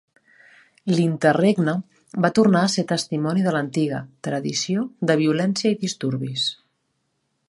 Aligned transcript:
L'interregne 0.91 1.75
va 2.25 2.31
tornar 2.39 2.63
a 2.67 2.71
ser 2.77 2.85
testimoni 2.93 3.45
de 3.49 3.53
l'antiga 3.57 3.99
"tradició" 4.29 4.87
de 5.13 5.21
violència 5.23 5.75
i 5.77 5.81
disturbis. 5.87 6.47